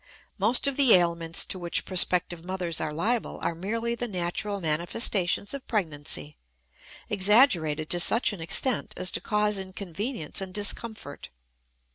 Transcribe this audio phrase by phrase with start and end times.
[0.39, 5.53] Most of the ailments to which prospective mothers are liable are merely the natural manifestations
[5.53, 6.37] of pregnancy,
[7.07, 11.29] exaggerated to such an extent as to cause inconvenience and discomfort.